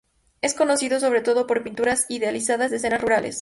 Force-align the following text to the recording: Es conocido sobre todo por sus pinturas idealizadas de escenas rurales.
Es 0.41 0.55
conocido 0.55 0.99
sobre 0.99 1.21
todo 1.21 1.45
por 1.45 1.57
sus 1.57 1.63
pinturas 1.63 2.07
idealizadas 2.09 2.71
de 2.71 2.77
escenas 2.77 3.01
rurales. 3.03 3.29